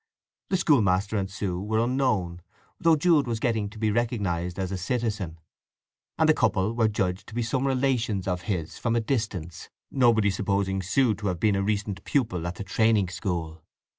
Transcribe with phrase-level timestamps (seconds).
[0.49, 2.41] The schoolmaster and Sue were unknown,
[2.79, 5.37] though Jude was getting to be recognized as a citizen;
[6.17, 10.31] and the couple were judged to be some relations of his from a distance, nobody
[10.31, 13.61] supposing Sue to have been a recent pupil at the training school.